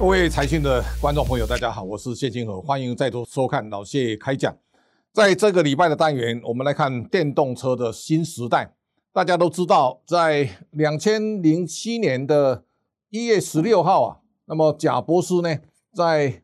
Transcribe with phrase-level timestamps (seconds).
[0.00, 4.56] 各位财讯的观众朋友，大家好，我是谢金河，欢迎再度收看老谢开讲。
[5.12, 8.74] 在这个礼拜的单元，我们来看电动车的新时代。
[9.12, 12.64] 大家都知道，在两千零七年的
[13.10, 14.16] 一月十六号啊，
[14.46, 15.54] 那么贾博士呢，
[15.92, 16.42] 在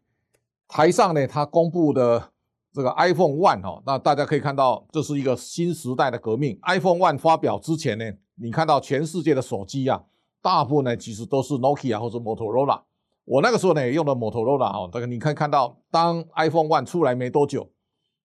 [0.68, 2.30] 台上呢，他公布的
[2.74, 6.58] 这个 iPhone One 哈，那大家可以看到，这是一个新时代的革命。
[6.64, 8.04] iPhone One 发表之前呢，
[8.34, 10.04] 你看到全世界的手机啊，
[10.42, 12.82] 大部分呢其实都是 Nokia 或者 Motorola。
[13.26, 17.68] 我那个时候呢也用的 Motorola 啊，这个你可以看到，当 iPhone One 出来没多久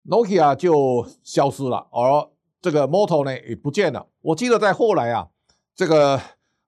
[0.09, 2.27] ，Nokia 就消失了，而
[2.59, 4.07] 这个 Moto 呢也不见了。
[4.21, 5.27] 我记得在后来啊，
[5.75, 6.19] 这个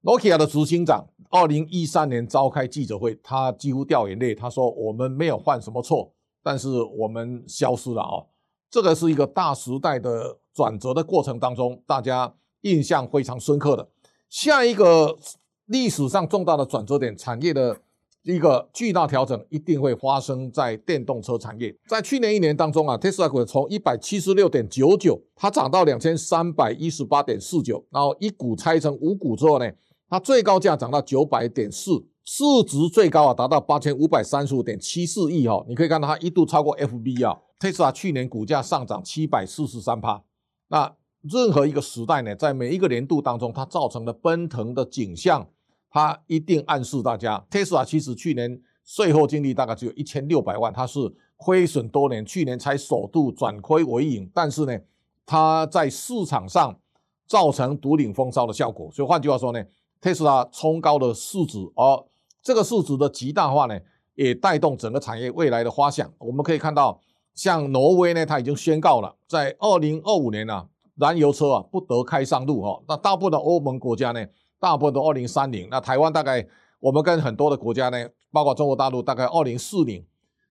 [0.04, 6.70] Nokia 的执行长，二零一三年召开记者会，他几乎掉眼泪，他说我们没有犯什么错，但是
[7.00, 8.24] 我们消失了啊。
[8.70, 13.90] 这个是一个大时代的转折的过程当中，大家印象非常深刻的。
[14.30, 15.18] 下一个
[15.66, 17.82] 历史上重大的转折点，产业的。
[18.30, 21.76] 一个巨大调整一定会发生在电动车产业。
[21.88, 29.70] 在去年一年当中啊，Tesla 股从一百七十六点九九，它涨到两千三百一十八点四九，然后一股拆成五股之后呢，
[30.08, 35.66] 它最高价涨到九百点四，市值最高啊达到八千五百三十五点七四亿哈。
[35.68, 40.24] 你可以看到它一度超过 FB 啊，Tesla 去年股价上涨七百四十三趴。
[40.68, 45.48] 那任何一个时代呢，在每一个年度当中，它造成的奔腾的景象。
[45.92, 51.00] 它一定暗示大家，Tesla 其实去年税后净利大概只有一千六百万，它是
[51.36, 54.30] 亏损多年，去年才首度转亏为盈。
[54.34, 54.78] 但是呢，
[55.26, 56.80] 它在市场上
[57.26, 58.92] 造成独领风骚的效果。
[58.92, 59.64] 所以换句话说呢
[60.02, 62.06] ，Tesla 冲高的市值，而
[62.44, 63.80] 这个市值的极大化呢，
[64.16, 66.12] 也带动整个产业未来的发向。
[66.20, 67.00] 我们可以看到，
[67.34, 72.82] 像挪威呢，它已经宣告了，在二零二五年呢，燃油车啊不得开上路哈。
[72.88, 74.24] 那大部分的欧盟国家呢？
[74.60, 76.46] 大部分都二零三零，那台湾大概
[76.80, 80.06] 我们跟很多的国家呢，包括中国大陆，大概二零四零。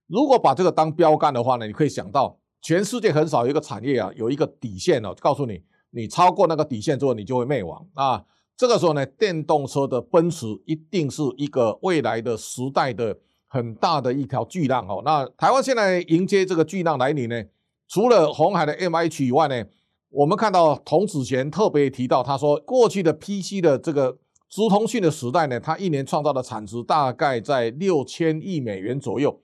[0.07, 8.25] 如果把这个当标杆的话呢，你可以想到，全世界很少一个产业啊，有一个底线哦，告诉你，你超过那个底线之后，你就会灭亡啊。
[8.57, 13.17] 这个时候呢，电动车的奔驰一定是一个未来的时代的
[13.47, 15.03] 很大的一条巨浪哦。
[15.05, 17.45] 那台湾现在迎接这个巨浪来临呢，
[17.87, 19.65] 除了红海的 M H 以外呢？
[20.11, 24.17] 我们看到童子贤特别提到，他说过去的 PC 的这个
[24.49, 29.39] 直通讯的时代呢，它一年创造的产值大概在六千亿美元左右。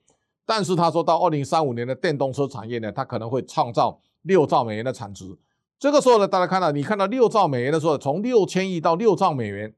[0.47, 5.37] 但是他说到二零三五年的电动车产业呢，它可能会创造六兆美元的产值。
[5.77, 9.73] 这个时候呢，大家看到，你看到六兆美元的时候，从六千亿到六兆美元，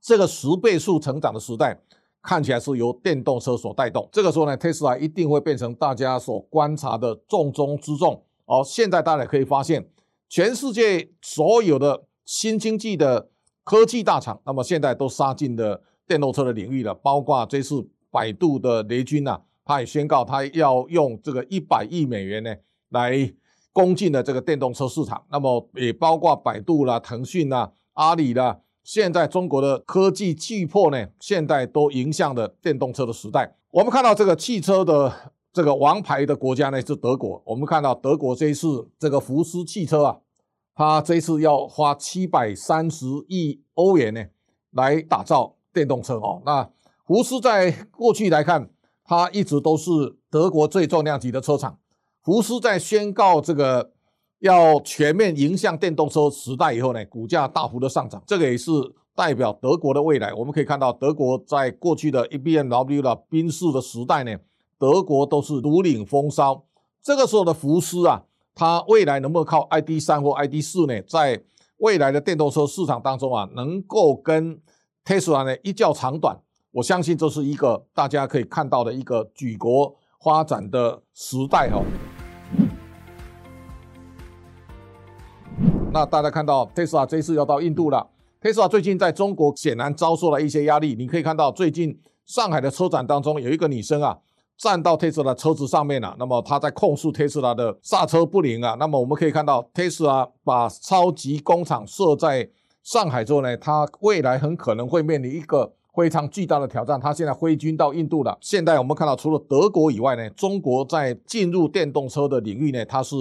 [0.00, 1.80] 这个十倍数成长的时代，
[2.22, 4.08] 看起来是由电动车所带动。
[4.12, 8.22] 这个时候呢，特斯拉一定会变成大家所观察的重中之重。
[8.50, 9.88] 哦，现在大家可以发现，
[10.28, 13.30] 全世界所有的新经济的
[13.62, 16.92] 科技大厂，那么现在都杀进了电动车的领域了。
[16.92, 22.52] 包括这次百度的雷军呐，他也宣告他要用这个一百亿美元呢
[22.88, 23.32] 来
[23.72, 25.24] 攻进了这个电动车市场。
[25.30, 33.54] 那么也包括百度啦、腾讯啦、阿里啦，现在中国的科技巨破呢，现在都迎向了电动车的时代。
[33.70, 35.30] 我们看到这个汽车的。
[35.52, 37.42] 这个王牌的国家呢是德国。
[37.44, 40.18] 我们看到德国这一次这个福斯汽车啊，
[40.74, 44.24] 它这一次要花七百三十亿欧元呢
[44.70, 46.40] 来打造电动车哦。
[46.46, 46.70] 那
[47.04, 48.70] 福斯在过去来看，
[49.04, 49.90] 它一直都是
[50.30, 51.78] 德国最重量级的车厂。
[52.22, 53.92] 福斯在宣告这个
[54.38, 58.70] 要全面迎向电动车时代以后呢，股价大幅的上涨，这个也是
[59.16, 60.32] 代表德国的未来。
[60.32, 64.36] 我们可以看到，德国在过去的 E B M W 的宾士的时代呢。
[64.80, 66.64] 德国都是独领风骚，
[67.02, 68.22] 这个时候的福斯啊，
[68.54, 71.02] 它未来能不能靠 ID 三或 ID 四呢？
[71.02, 71.42] 在
[71.76, 74.58] 未来的电动车市场当中啊，能够跟
[75.04, 76.40] Tesla 呢一较长短？
[76.72, 81.82] 我相信这是一个大家可以看到的一个举国发展的时代哈。
[85.92, 88.08] 那大家看到 Tesla 这次要到印度了
[88.40, 90.94] ，Tesla 最近在中国显然遭受了一些压力。
[90.94, 94.16] 你可以看到最近上海的车展当中有一个女生啊。
[94.60, 98.76] 站到特斯拉车子上面了，那么他在控诉特斯拉的刹车不灵啊。
[98.78, 102.46] 那么我们可以看到，特斯拉把超级工厂设在
[102.82, 107.00] 上海之后呢，它未来很可能会面临一个非常巨大的挑战。
[107.00, 108.36] 它现在挥军到印度了。
[108.42, 113.16] 现在我们看到，除了德国以外呢，中国在进入电动车的领域呢，它是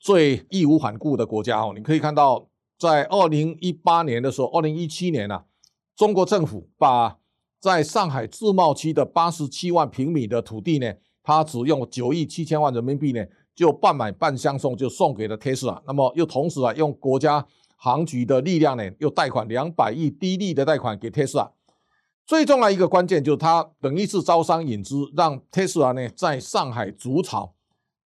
[0.00, 1.74] 最义无反顾的国家哦。
[1.76, 2.46] 你可以看到，
[2.78, 5.42] 在二零一八年的时候，二零一七年呢，
[5.94, 7.17] 中国政府把
[7.60, 13.24] 在上海自贸区的八十七万平米的土地呢，它只用九亿七千万人民币呢，
[13.54, 15.82] 就半买半相送，就送给了特斯拉。
[15.86, 17.44] 那么又同时啊，用国家
[17.76, 21.50] 航局的力量呢，又贷款两百亿低利的贷款给特斯拉。
[22.26, 27.54] 最重要一个关键就是它等于是招商引资，让特斯拉呢在上海筑巢。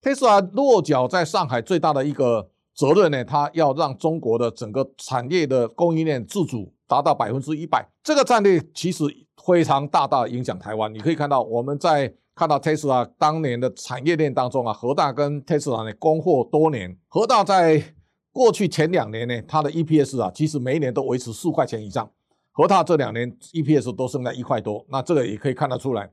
[0.01, 7.87] 特斯拉落脚在上海最大的一个责任呢，它要让中国的整个产业的供应链自主达到百分之一百。
[8.03, 9.05] 这个战略其实
[9.47, 10.93] 非常大大影响台湾。
[10.93, 12.15] 你可以看到我们在。
[12.35, 17.95] 看到特斯拉当年的产业链当中啊，和大跟特斯拉呢供货多年，和大在
[18.33, 22.11] 过去前两年呢，它的 EPS 啊，其实每一年都维持四块钱以上，
[22.51, 26.11] 和大这两年 EPS 都剩在一块多，那这个也可以看得出来，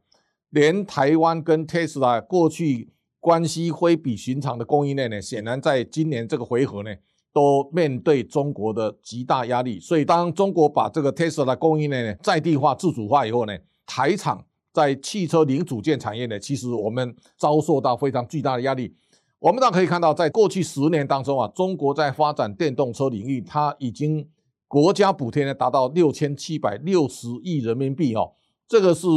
[0.50, 2.92] 连台湾跟特斯拉过去
[3.22, 6.94] 关系非比寻常的供应链呢，显然在今年这个回合呢，
[7.34, 14.46] 都面对中国的极大压力，所以当中国把这个特斯拉供应链呢在地化、自主化以后呢，台厂。
[14.72, 18.96] 在汽车零组件产业呢，其实我们遭受到非常巨大的压力。
[19.40, 24.30] 我们大可以看到，在过去十年当中啊，中国在发展电动车领域，它已经
[24.68, 28.32] 国家补贴呢达到六千七百六十亿人民币哦，
[28.68, 29.08] 这个是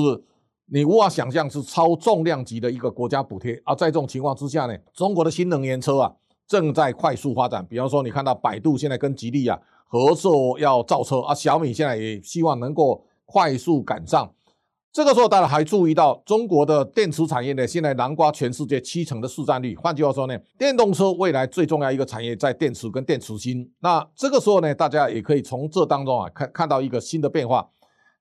[0.67, 3.61] 你无法想象，是超重量级的一个国家补贴。
[3.67, 6.11] 而在这种情况之下呢，中国的新能源车啊
[6.47, 7.65] 正在快速发展。
[7.67, 14.33] 比方说，你看到百度现在跟吉利啊合作要造车啊，小米现在也希望能够快速赶上。
[14.93, 19.75] 这个时候，大家还注意到中国的电池产业呢，现在囊括全世界七成的市占率。
[19.75, 23.73] 换句话说呢，电动车未来最重要一个产业在电池跟电池芯。
[23.81, 27.71] 那这个时候呢，大家也可以从这当中啊看看到一个新的变化。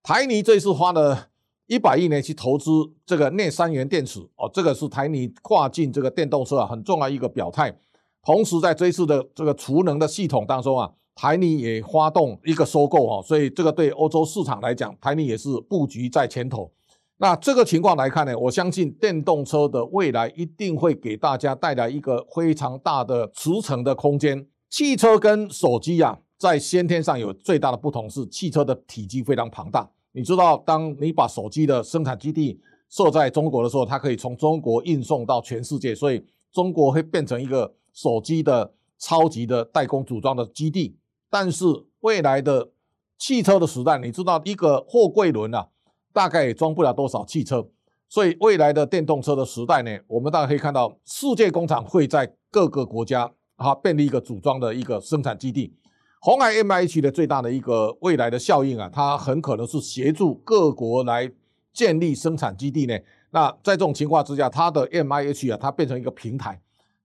[0.01, 1.27] 台泥这次花了
[1.67, 2.71] 一百亿呢去投资
[3.05, 7.77] 这个镍三元电池哦，这个是台泥跨境这个电动车啊很重要一个表态。
[8.23, 10.91] 同时在这一次的这个储能的系统当中啊。
[11.13, 16.71] 台泥也发动一个收购哈，所以这个对欧洲市场来讲，台泥也是布局在前头。
[17.17, 24.47] 那这个情况来看呢，我相信电动车的未来一定会给大家带来一个非常大的驰骋的空间。
[24.69, 29.87] 汽车跟手机啊，在先天上有最大的不同是，汽车的体积非常庞大。
[30.13, 32.59] 你知道，当你把手机的生产基地
[32.89, 40.97] 设在中国的时候，它可以从中国运送到全世界，所以中国会变成一个手机的超级的代工组装的基地。
[41.29, 41.65] 但是
[42.01, 42.71] 未来的
[43.17, 45.69] 汽车的时代，你知道一个货柜轮啊，
[46.11, 47.67] 大概也装不了多少汽车，
[48.09, 55.73] 所以未来的电动车的时代呢，我们大家可以看到，世界工厂会在各个国家啊，建立一个组装的一个生产基地。
[56.19, 61.31] 红海 M I H 的最大的一个未来的效应啊，它很可能是协助各国来
[61.73, 62.95] 建立生产基地呢。
[63.31, 66.61] 那在这种情况之下，它的 M I H 啊，它变成一个平台，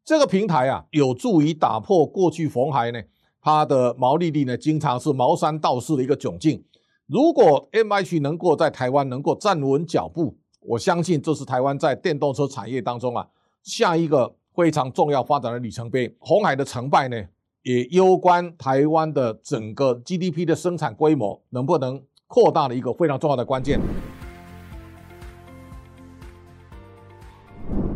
[0.07, 3.03] 这个平台啊，有助于打破过去红海呢。
[3.43, 6.65] 它的毛利率呢，经常是毛山道士的一个窘境。
[7.09, 13.27] 如果 M H 能够在台湾能够站稳脚步，我相信这是台湾在电动车产业当中啊，
[13.65, 16.15] 下一个非常重要发展的里程碑。
[16.21, 17.21] 红海的成败呢，
[17.65, 23.81] 也攸关台湾的整个 G D P 的生产规模能不能扩大的一个非常重要的关键。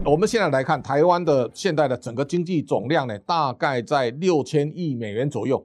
[0.03, 5.65] 我们现在来看台湾的现在的整个经济总量呢，大概在六千亿美元左右。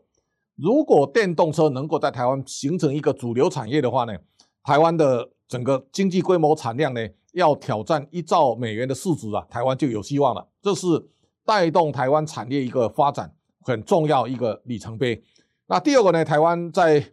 [0.55, 4.13] 如果电动车能够在台湾形成一个主流产业的话呢，
[4.61, 6.99] 台湾的整个经济规模产量呢，
[7.31, 10.45] 要挑战一兆美元的市值啊，台湾就有希望了。
[10.61, 10.85] 这是
[11.45, 15.23] 带动台湾产业一个发展很重要一个里程碑。
[15.67, 17.03] 那第二个呢，台湾在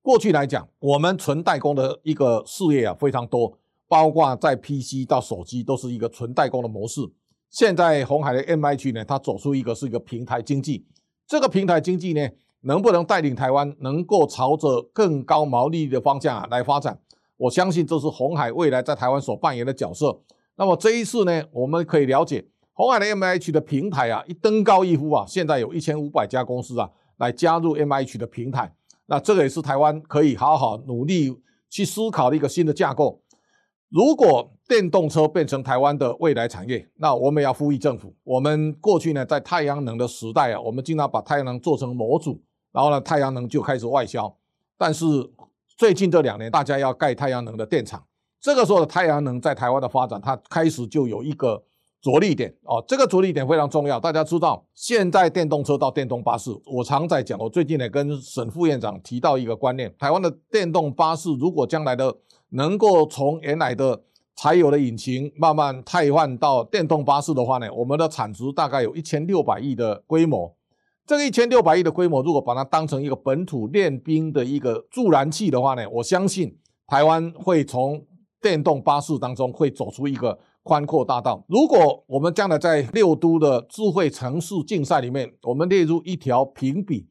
[0.00, 3.58] 过去来讲，我们纯代工的一个事业啊非常多。
[3.90, 7.00] 包括在 PC 到手机都是一个纯代工的模式。
[7.50, 10.86] 现在红海的 M I 区呢，它走出一个是一个平台经济。
[11.26, 12.28] 这个平台经济呢，
[12.60, 17.00] 能不能带领台湾能够朝着更高毛利率的方向啊来发展？
[17.36, 20.20] 我相信这是红海未来在台湾所扮演的角色。
[20.54, 28.72] 那么这一次呢，我们可以了解红海的 M I 区的平台啊，一登高一呼啊，现在有一千五百家公司啊来加入 M I 区的平台。
[29.06, 31.36] 那这个也是台湾可以好好努力
[31.68, 33.20] 去思考的一个新的架构。
[33.90, 38.14] 如果电动车变成台湾的未来产业，那我们要呼吁政府。
[38.22, 44.32] 我们过去呢，在太阳能的时代啊，我们经常把太阳能做成模组，然后呢，太阳能就开始外销。
[44.78, 45.04] 但是
[45.76, 48.00] 最近这两年，大家要盖太阳能的电厂，
[48.40, 51.60] 这个时候的太阳能在台湾的发展，它开始就有一个
[52.00, 52.82] 着力点哦。
[52.86, 53.98] 这个着力点非常重要。
[53.98, 57.36] 大家知道，现在电动车到电动巴士，我常在讲。
[57.40, 62.16] 我最近呢，跟沈副院长提到一个观念：台湾的电动巴士，如果将来的
[62.50, 64.02] 能够从原来的
[64.36, 70.56] 柴油的引擎慢慢替换到电动巴士的话呢，我们的产值大概有一千六百亿的规模。
[71.06, 78.04] 这个一千六百亿的规模，如果把它当成一个本土练兵的一个助燃器的话呢，我相信台湾会从
[78.40, 81.44] 电动巴士当中会走出一个宽阔大道。
[81.48, 87.08] 如果我们将来在六都的智慧城市竞赛里面，我们列入一条评比，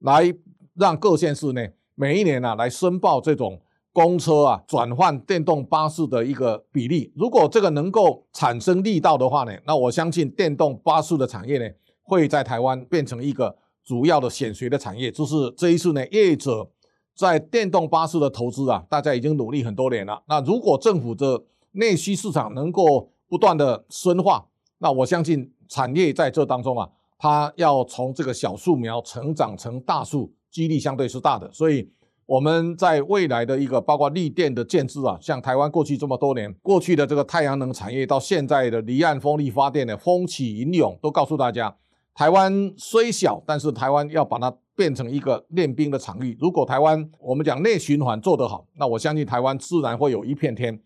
[0.00, 0.34] 来
[0.74, 1.62] 让各县市呢
[1.94, 3.60] 每一年呢来申报这种。
[3.92, 7.12] 公车啊转换电动巴士的一个比例。
[7.14, 15.10] 如果这个能够产生力道的话呢，那我相信电动巴士的产业呢会在台湾变成一个主要的显学的产业。
[15.12, 16.66] 就是这一次呢，业者
[17.14, 20.22] 在电动巴士的投资啊，大家已经努力很多年了。
[20.26, 24.46] 那如果政府的内需市场能够不断的深化，
[24.78, 31.52] 那我相信产业在这当中啊，它要从这个小树苗成长成大树，几率相对是大的。
[31.52, 31.90] 所以。
[32.24, 41.74] 我们在未来的一个包括绿电的建制啊，像台湾过去这么多年，过去的这个太阳能产业到现在的离岸风力发电的风起云涌，都告诉大家，
[42.14, 46.36] 台湾虽小，但是台湾要把它变成一个练兵的场域。
[46.40, 50.80] 如果台湾我们讲内循环做得好，那我相信台湾自然会有一片天。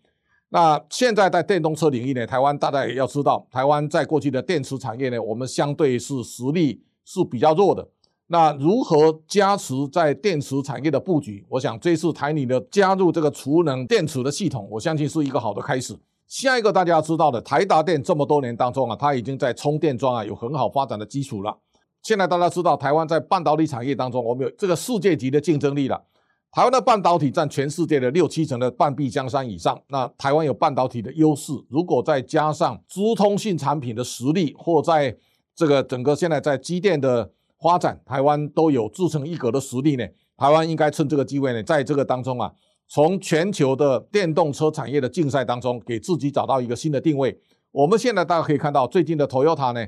[0.49, 7.87] 那现在在电动车领域呢，台湾大家也要知道，台湾在过去的电池产业呢，我们相对是实力是比较弱的。
[8.29, 11.45] 那如何加持在电池产业的布局？
[11.47, 15.97] 我想这次台里的加入这个储能电池的系统，我相信是一个好的开始。
[16.27, 21.57] 下一个大家要知道的，台达电这么多年当中啊，它已经在充电桩啊有很好发展的基础了。
[22.03, 26.03] 现在大家知道，台湾在半导体产业当中，我们有这个世界级的竞争力了。
[26.51, 31.53] 台湾的半导体占全世界的六七成的半壁江山以上，那台湾有半导体的优势。
[31.69, 35.15] 如果再加上资通信产品的实力，或在
[35.55, 37.31] 这个整个现在在机电的。
[37.59, 40.05] 发展台湾都有自成一格的实力呢，
[40.37, 42.51] 台湾应该趁这个机会呢，在这个当中啊，
[42.87, 47.39] 从全球的电动车产业的竞赛当中，给自己找到一个新的定位。
[47.71, 49.85] 我们现在大家可以看到，最近的 Toyota 呢，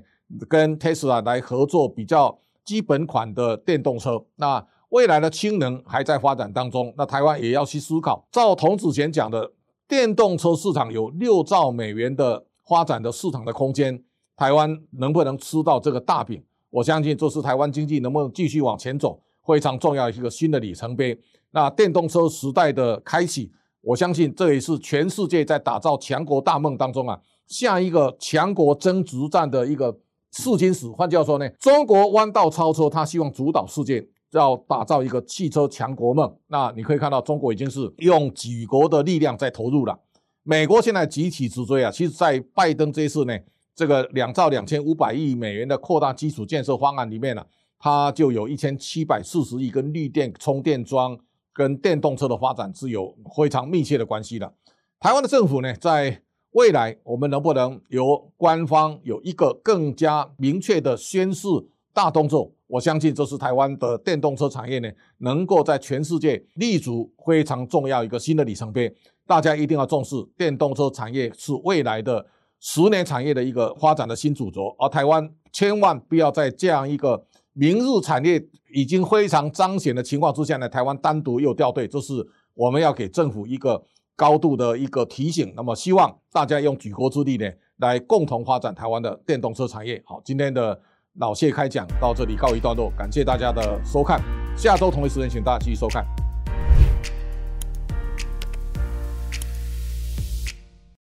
[0.48, 4.26] 跟 Tesla 来合作比较基本款的电动车。
[4.36, 8.28] 那未来的氢能还在发展当中，那台湾也要去思考。
[8.32, 9.52] 照童子贤讲的，
[9.88, 14.04] 电动车市场有六兆美元的发展的市场的空间，
[14.36, 16.44] 台湾能不能吃到这个大饼？
[16.70, 21.20] 我相信这是台湾经济能不能继续往前走非常重要一个新的里程碑。
[21.52, 29.98] 那电动车时代的开启，我相信这也是全世界在打造强国大梦当中啊，下一个强国争执战的一个
[30.32, 30.88] 试金石。
[30.90, 36.32] 换句话说呢，中国弯道超车，他希望主导世界，要打造一个汽车强国梦。
[36.48, 40.00] 那你可以看到，中国已经是用举国的力量在投入了。
[40.44, 43.36] 美国现在集体直追啊，其实在拜登这一次呢。
[43.80, 47.42] 这个两兆两千五百亿美元的扩大基础建设方案里面呢，
[47.80, 51.18] 它就有一千七百四十亿跟绿电充电桩
[51.54, 54.54] 跟电动车的发展是有非常密切的关系的。
[55.00, 56.22] 台湾的政府呢，在
[56.52, 61.48] 未来我们能不能由官方有一个更加明确的宣示
[61.94, 62.52] 大动作？
[62.68, 68.94] 我相信这是台湾的电动车产业呢，能够在全世界立足非常重要一个新的里程碑。
[69.26, 72.26] 大家一定要重视电动车产业是未来的。
[72.60, 77.24] 十年产业的一个发展的新主轴，而台湾千万不要在这样一个
[77.54, 78.42] 明日产业
[78.74, 83.82] 已经非常彰显的情况之下呢，台湾单独又掉队，这是我们要给政府一个
[84.16, 85.54] 高度的一个提醒。
[85.56, 90.02] 那么，希望大家用举国之力呢，来共同发展台湾的电动车产业。
[90.06, 90.80] 好，今天的
[91.20, 94.22] 老谢开讲到这里告一段落，感谢大家的收看，
[94.58, 96.29] 下周同一时间请大家继续收看。